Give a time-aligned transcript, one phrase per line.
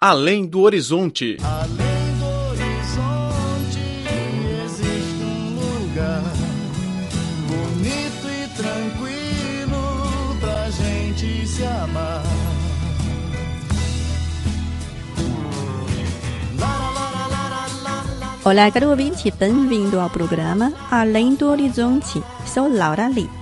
[0.00, 1.38] Além do horizonte.
[1.42, 3.80] Além do horizonte
[4.64, 6.22] existe um lugar
[7.48, 12.22] bonito e tranquilo pra gente se amar.
[18.44, 22.22] Olá, caro ouvinte, bem-vindo ao programa Além do Horizonte.
[22.46, 23.37] Sou Laura Lee.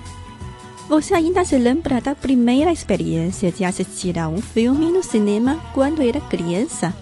[0.89, 6.01] Você ainda se lembra da primeira experiência de assistir a um filme no cinema quando
[6.01, 6.95] era criança?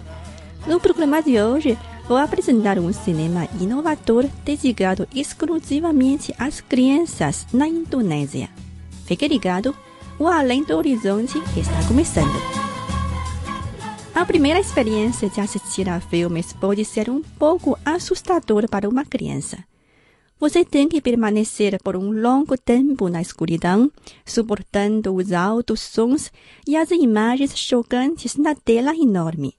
[0.65, 8.49] No programa de hoje, vou apresentar um cinema inovador dedicado exclusivamente às crianças na Indonésia.
[9.05, 9.75] Fique ligado,
[10.17, 12.41] o Além do Horizonte está começando.
[14.15, 19.59] A primeira experiência de assistir a filmes pode ser um pouco assustadora para uma criança.
[20.37, 23.89] Você tem que permanecer por um longo tempo na escuridão,
[24.25, 26.31] suportando os altos sons
[26.67, 29.55] e as imagens chocantes na tela enorme.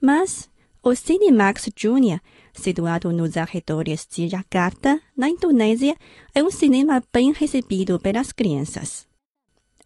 [0.00, 0.48] Mas
[0.80, 2.20] o Cinemax Junior,
[2.54, 5.96] situado nos arredores de Jakarta, na Indonésia,
[6.32, 9.08] é um cinema bem recebido pelas crianças.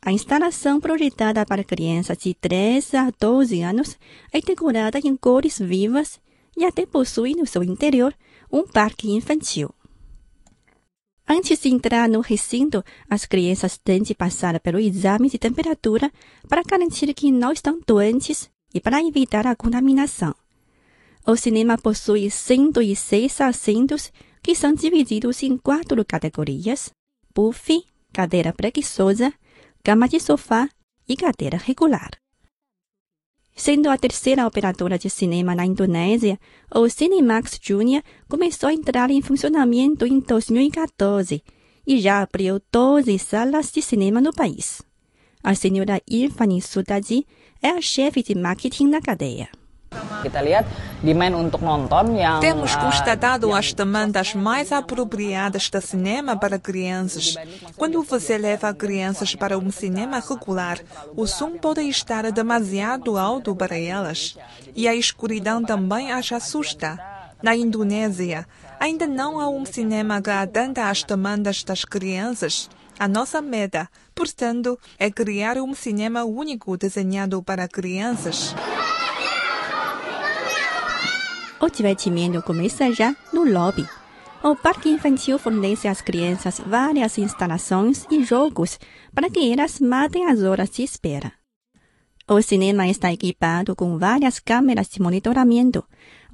[0.03, 3.99] A instalação projetada para crianças de 3 a 12 anos
[4.31, 6.21] é decorada em cores vivas
[6.57, 8.15] e até possui no seu interior
[8.53, 9.75] um parque infantil.
[11.33, 16.11] Antes de entrar no recinto, as crianças têm de passar pelo exame de temperatura
[16.49, 20.35] para garantir que não estão doentes e para evitar a contaminação.
[21.25, 26.91] O cinema possui 106 assentos que são divididos em quatro categorias:
[27.33, 29.33] buffet, cadeira preguiçosa,
[29.85, 30.69] cama de sofá
[31.09, 32.11] e cadeira regular.
[33.61, 36.41] Sendo a terceira operadora de cinema na Indonésia,
[36.75, 41.45] o Cinemax Junior começou a entrar em funcionamento em 2014
[41.87, 44.81] e já abriu 12 salas de cinema no país.
[45.45, 47.27] A senhora Irfani Sudadi
[47.61, 49.51] é a chefe de marketing na cadeia.
[52.41, 57.35] Temos constatado as demandas mais apropriadas de cinema para crianças.
[57.77, 60.79] Quando você leva crianças para um cinema regular,
[61.17, 64.37] o som pode estar demasiado alto para elas.
[64.77, 66.99] E a escuridão também as assusta.
[67.43, 68.47] Na Indonésia,
[68.79, 72.69] ainda não há um cinema que atenda às demandas das crianças.
[72.99, 78.55] A nossa meta, portanto, é criar um cinema único desenhado para crianças.
[81.69, 83.87] Divertimento começa já no lobby.
[84.43, 88.79] O parque infantil fornece às crianças várias instalações e jogos
[89.15, 91.33] para que elas matem as horas de espera.
[92.29, 95.85] O cinema está equipado com várias câmeras de monitoramento.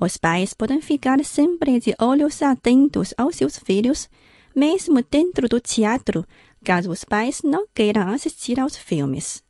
[0.00, 4.08] Os pais podem ficar sempre de olhos atentos aos seus filhos,
[4.54, 6.24] mesmo dentro do teatro,
[6.64, 9.42] caso os pais não queiram assistir aos filmes.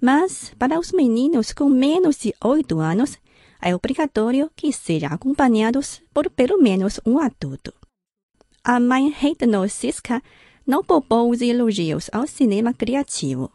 [0.00, 3.16] Mas, para os meninos com menos de 8 anos,
[3.60, 7.72] é obrigatório que sejam acompanhados por pelo menos um adulto.
[8.62, 10.22] A mãe Heidno Siska
[10.66, 13.50] não poupou os elogios ao cinema criativo.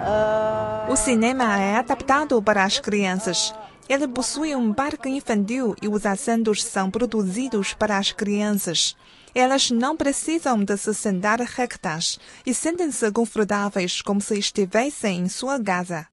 [0.00, 3.54] Eh, O cinema é adaptado para as crianças.
[3.88, 8.96] Ele possui um parque infantil e os assentos são produzidos para as crianças.
[9.34, 15.62] Elas não precisam de se sentar rectas e sentem-se confortáveis como se estivessem em sua
[15.62, 16.06] casa.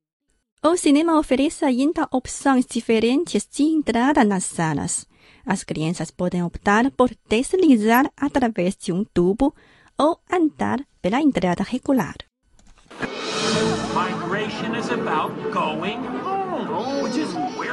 [0.66, 5.06] O cinema oferece ainda opções diferentes de entrada nas salas.
[5.46, 9.53] As crianças podem optar por deslizar através de um tubo
[9.97, 12.16] ou andar pela entrada regular.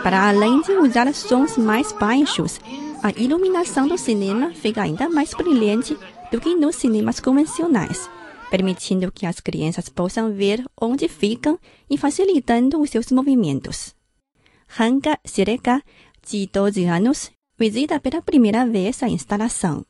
[0.02, 2.60] Para além de usar sons mais baixos,
[3.04, 5.96] a iluminação do cinema fica ainda mais brilhante
[6.32, 8.10] do que nos cinemas convencionais,
[8.50, 13.94] permitindo que as crianças possam ver onde ficam e facilitando os seus movimentos.
[14.78, 15.82] Hanga Sireka,
[16.26, 19.84] de 12 anos, visita pela primeira vez a instalação.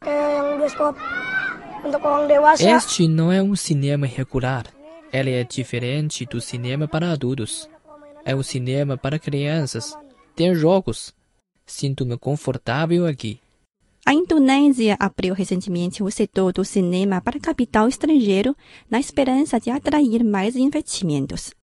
[2.29, 2.71] dewasa.
[2.71, 4.67] Este não é um cinema regular.
[5.13, 7.69] Ele é diferente do cinema para adultos.
[8.25, 9.97] É um cinema para crianças.
[10.37, 11.13] Tem jogos.
[11.67, 13.41] Sinto-me confortável aqui.
[14.11, 18.57] A Indonésia abriu recentemente o setor do cinema para capital estrangeiro
[18.91, 21.55] na esperança de atrair mais investimentos.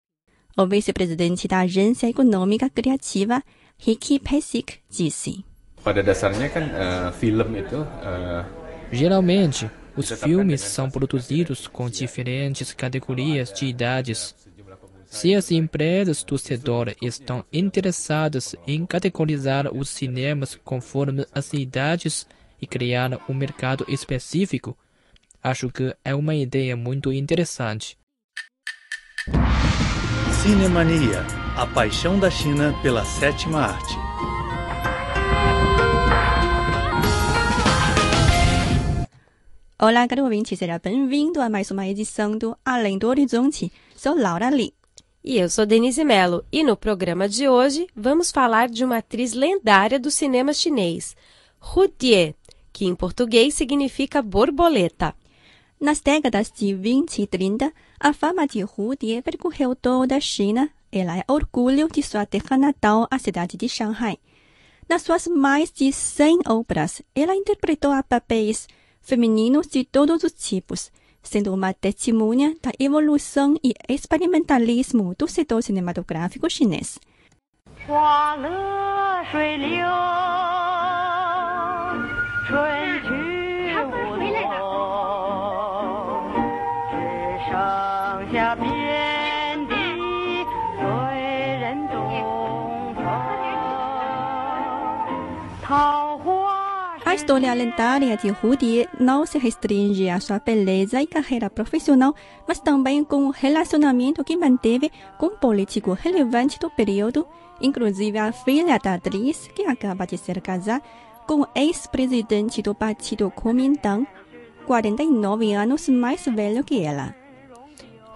[0.57, 3.43] O vice-presidente da Agência Econômica Criativa,
[3.77, 5.43] Ricky Pesik, disse.
[5.83, 8.45] pada dasarnya kan eh, film itu eh,
[8.93, 14.33] Geralmente, os filmes são produzidos com diferentes categorias de idades.
[15.09, 22.27] Se as empresas do setor estão interessadas em categorizar os cinemas conforme as idades
[22.61, 24.77] e criar um mercado específico,
[25.41, 27.97] acho que é uma ideia muito interessante.
[30.43, 31.25] Cinemania,
[31.55, 33.95] a paixão da China pela sétima arte.
[39.79, 43.71] Olá, caro ouvinte, seja bem-vindo a mais uma edição do Além do Horizonte.
[43.95, 44.76] Sou Laura Lee.
[45.29, 49.33] E eu sou Denise Mello, e no programa de hoje vamos falar de uma atriz
[49.33, 51.17] lendária do cinema chinês,
[51.61, 52.33] Hu Die,
[52.71, 55.13] que em português significa borboleta.
[55.81, 60.69] Nas décadas de 20 e 30, a fama de Hu Die percorreu toda a China.
[60.89, 64.17] Ela é orgulho de sua terra natal, a cidade de Shanghai.
[64.87, 68.65] Nas suas mais de 100 obras, ela interpretou papéis
[69.01, 70.89] femininos de todos os tipos,
[71.26, 76.98] sendo uma testemunha da evolução e experimentalismo do setor cinematográfico chinês.
[77.86, 79.84] 花乐水流，
[97.27, 102.15] História lendária de Die não se restringe à sua beleza e carreira profissional,
[102.47, 107.27] mas também com o relacionamento que manteve com um político relevante do período,
[107.61, 110.81] inclusive a filha da atriz, que acaba de ser casada
[111.27, 114.07] com o ex-presidente do partido Kuomintang,
[114.65, 117.13] 49 anos mais velho que ela.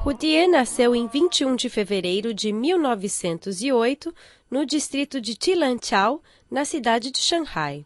[0.06, 4.16] Hu Die nasceu em 21 de fevereiro de 1908
[4.50, 7.86] no distrito de Tilanqiao, na cidade de Shanghai.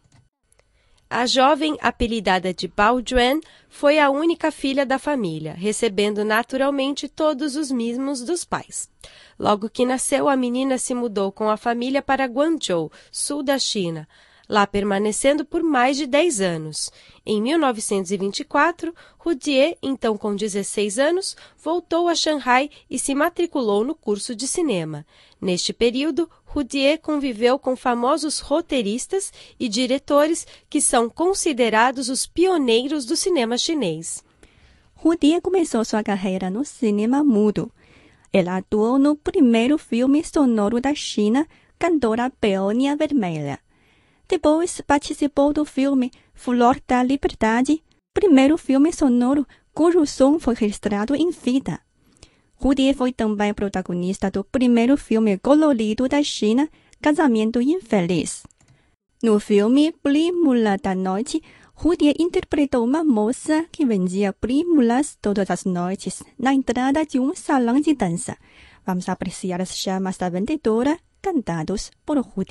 [1.08, 7.54] A jovem, apelidada de Bao Juan, foi a única filha da família, recebendo naturalmente todos
[7.54, 8.90] os mimos dos pais.
[9.38, 14.08] Logo que nasceu, a menina se mudou com a família para Guangzhou, sul da China,
[14.48, 16.90] lá permanecendo por mais de 10 anos.
[17.24, 24.34] Em 1924, Rudier, então com 16 anos, voltou a Shanghai e se matriculou no curso
[24.34, 25.04] de cinema.
[25.40, 33.16] Neste período, Rudier conviveu com famosos roteiristas e diretores que são considerados os pioneiros do
[33.16, 34.24] cinema chinês.
[35.04, 37.70] Hu Die começou sua carreira no cinema mudo.
[38.32, 41.46] Ela atuou no primeiro filme sonoro da China,
[41.78, 43.60] Cantora Peônia Vermelha.
[44.28, 47.82] Depois participou do filme Flor da Liberdade,
[48.12, 51.80] primeiro filme sonoro cujo som foi registrado em fita.
[52.58, 56.68] Hu Die foi também protagonista do primeiro filme colorido da China,
[57.00, 58.42] Casamento Infeliz.
[59.22, 61.42] No filme Prímula da Noite,
[61.84, 67.34] Hu Die interpretou uma moça que vendia prímulas todas as noites na entrada de um
[67.34, 68.36] salão de dança.
[68.86, 72.44] Vamos apreciar as chamas da vendedora cantados por Hu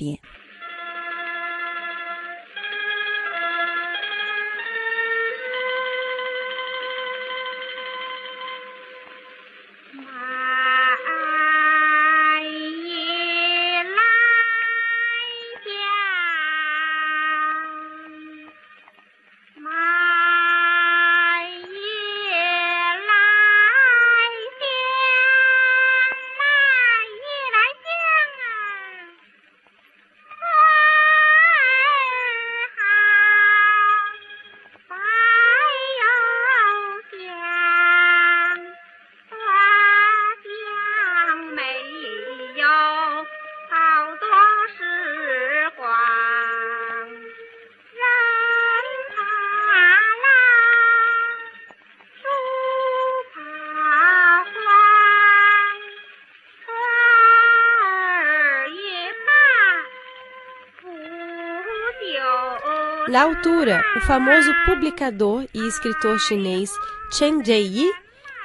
[63.08, 66.72] Na altura, o famoso publicador e escritor chinês
[67.12, 67.88] Chen Jieyi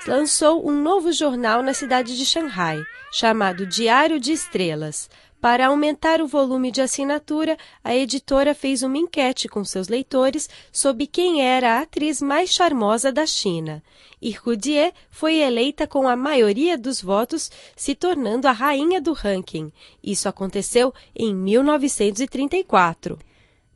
[0.06, 2.80] lançou um novo jornal na cidade de Shanghai,
[3.12, 5.10] chamado Diário de Estrelas.
[5.42, 11.08] Para aumentar o volume de assinatura, a editora fez uma enquete com seus leitores sobre
[11.08, 13.82] quem era a atriz mais charmosa da China.
[14.46, 19.74] Hu Die foi eleita com a maioria dos votos, se tornando a rainha do ranking.
[20.04, 23.18] Isso aconteceu em 1934.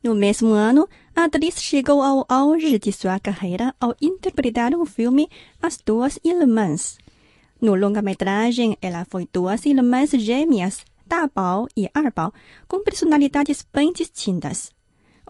[0.06, 5.28] No mesmo ano, a atriz chegou ao auge de sua carreira ao interpretar o filme
[5.60, 7.00] As Duas Irmãs.
[7.60, 12.32] No longa-metragem, ela foi duas irmãs gêmeas, Da Bao e Er Bao,
[12.68, 14.72] com personalidades bem distintas.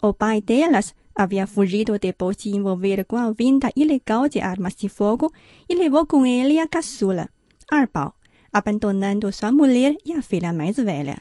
[0.02, 4.90] O pai delas havia fugido depois de envolver com a venda ilegal de armas de
[4.90, 5.32] fogo
[5.66, 7.30] e levou com ele a caçula,
[7.72, 8.12] Er Bao,
[8.52, 11.16] abandonando sua mulher e a filha mais velha.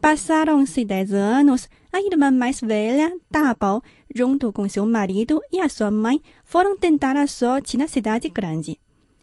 [0.00, 3.82] Passaram-se dez anos, a irmã mais velha, Da Bao,
[4.14, 8.78] junto com seu marido e a sua mãe, foram tentar a sorte na cidade grande.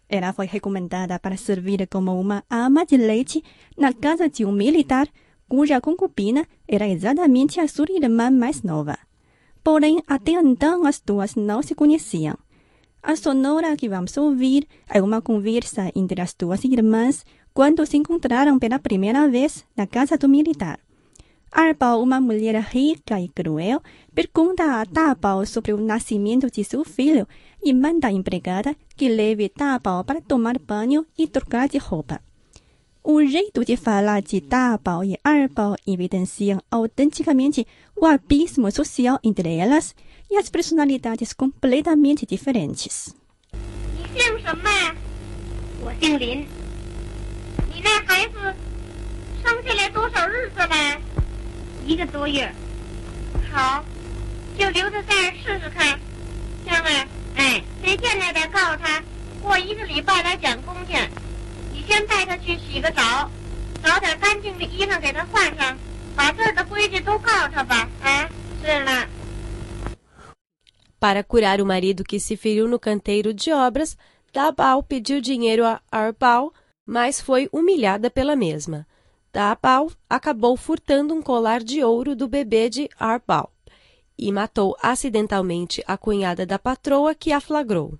[0.09, 3.41] Ela foi recomendada para servir como uma ama de leite
[3.77, 5.07] na casa de um militar
[5.47, 8.97] cuja concubina era exatamente a sua irmã mais nova.
[9.63, 12.37] Porém, até então as duas não se conheciam.
[13.01, 17.23] A sonora que vamos ouvir é uma conversa entre as duas irmãs
[17.54, 20.78] quando se encontraram pela primeira vez na casa do militar.
[21.52, 23.82] Arbal, uma mulher rica e cruel,
[24.14, 27.26] pergunta a Tabao sobre o nascimento de seu filho
[27.62, 32.20] e manda a empregada que leve Tabao para tomar banho e trocar de roupa.
[33.02, 37.66] O jeito de falar de Tabao e Arbal evidenciam autenticamente
[37.96, 39.94] o abismo social entre elas
[40.30, 43.12] e as personalidades completamente diferentes.
[44.12, 44.70] 你姓什么？
[45.84, 46.63] 我姓林。
[47.84, 48.54] 你那孩子
[49.42, 51.00] 生下来多少日子了？
[51.84, 52.50] 一个多月。
[53.52, 53.84] 好，
[54.58, 55.98] 就留在这儿试试看。
[56.64, 59.02] 香儿，哎，谁见来的告诉他，
[59.42, 60.96] 过一个礼拜来捡工去。
[61.72, 63.30] 你先带他去洗个澡，
[63.82, 65.76] 找点干净的衣裳给他换上，
[66.14, 67.88] 把这儿的规矩都告诉他吧。
[68.02, 68.28] 啊，
[68.62, 69.06] 是了。
[71.00, 73.96] Para curar o marido que se feriu no canteiro de obras,
[74.34, 76.52] Dabal pediu dinheiro a Arbal,
[76.85, 78.85] mas foi humilhada pela mesma.
[79.33, 83.51] Dabal acabou furtando um colar de ouro do bebê de Arbal
[84.17, 87.99] e matou acidentalmente a cunhada da patroa que a flagrou.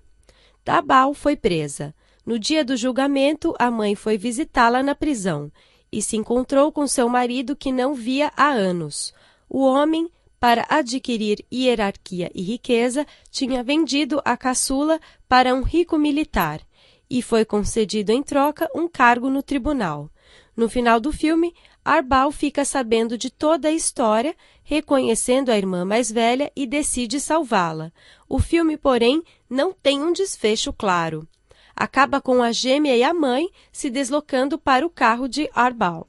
[0.64, 1.94] Dabal foi presa.
[2.24, 5.52] No dia do julgamento, a mãe foi visitá-la na prisão
[5.92, 9.12] e se encontrou com seu marido que não via há anos.
[9.48, 16.60] O homem, para adquirir hierarquia e riqueza, tinha vendido a caçula para um rico militar
[17.08, 20.10] e foi concedido em troca um cargo no tribunal.
[20.56, 24.34] No final do filme, Arbal fica sabendo de toda a história,
[24.64, 27.92] reconhecendo a irmã mais velha e decide salvá-la.
[28.28, 31.28] O filme, porém, não tem um desfecho claro.
[31.76, 36.08] Acaba com a gêmea e a mãe se deslocando para o carro de Arbal.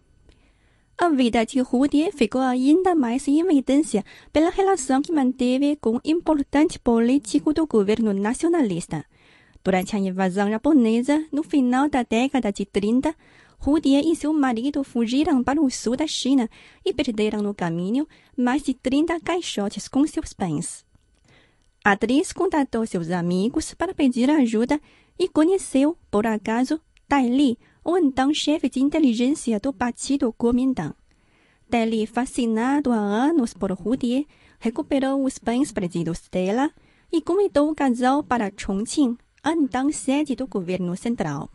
[0.98, 6.02] A vida de Rudie ficou ainda mais em evidência pela relação que manteve com um
[6.04, 9.06] importante político do governo nacionalista.
[9.68, 13.14] Durante a invasão japonesa, no final da década de 30,
[13.60, 16.50] Rudie e seu marido fugiram para o sul da China
[16.86, 18.08] e perderam no caminho
[18.38, 20.86] mais de 30 caixotes com seus bens.
[21.84, 24.80] A atriz contatou seus amigos para pedir ajuda
[25.20, 30.96] e conheceu, por acaso, Dai Li, o então chefe de inteligência do Partido Kuomintang.
[31.70, 34.30] Dai Li, fascinado há anos por Rudie,
[34.62, 36.72] recuperou os bens perdidos dela
[37.12, 39.18] e convidou o casal para Chongqing,
[39.52, 41.50] então sede do governo central.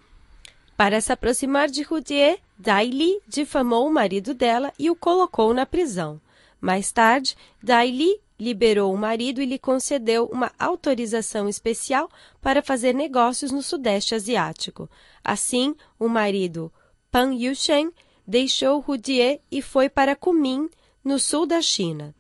[0.76, 5.66] Para se aproximar de Rudier, Dai Li difamou o marido dela e o colocou na
[5.66, 6.20] prisão.
[6.61, 12.92] Mais tarde, Dai Li liberou o marido e lhe concedeu uma autorização especial para fazer
[12.92, 14.88] negócios no Sudeste Asiático.
[15.22, 16.72] Assim, o marido,
[17.11, 17.92] Pan Yushen,
[18.26, 20.68] deixou Rudier e foi para Kunming,
[21.04, 22.14] no sul da China.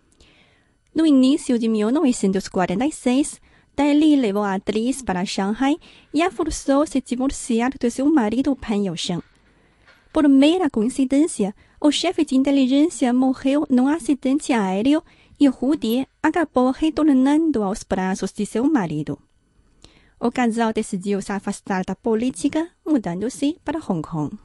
[0.94, 3.40] No início de 1946,
[3.74, 5.76] Dai Li levou a atriz para Shanghai
[6.12, 9.22] e a forçou a se divorciar do seu marido Pan Yousheng.
[10.12, 15.02] Por mera coincidência, o chefe de inteligência morreu num acidente aéreo
[15.40, 19.18] e Rudie acabou retornando aos braços de seu marido.
[20.20, 24.38] O casal decidiu se afastar da política, mudando-se para Hong Kong.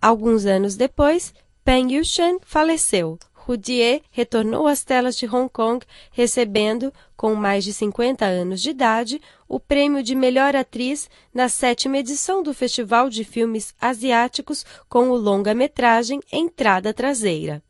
[0.00, 1.34] Alguns anos depois,
[1.64, 3.18] Peng Yushan faleceu.
[3.46, 9.22] Rudier retornou às telas de Hong Kong, recebendo, com mais de 50 anos de idade,
[9.48, 15.16] o prêmio de melhor atriz na sétima edição do Festival de Filmes Asiáticos com o
[15.16, 17.62] longa-metragem Entrada Traseira.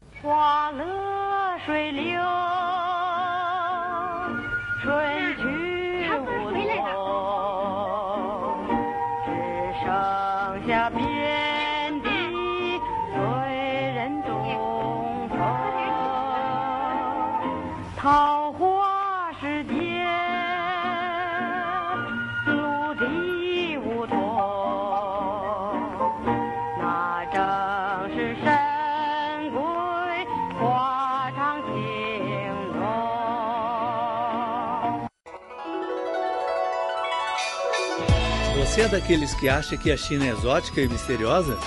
[38.57, 41.59] Você é daqueles que acha que a China é exótica e misteriosa?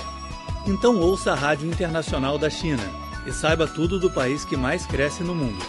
[0.66, 2.82] Então ouça a Rádio Internacional da China
[3.24, 5.64] e saiba tudo do país que mais cresce no mundo.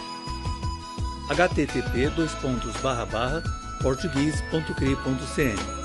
[1.28, 2.10] http
[3.80, 5.81] português.cri.cn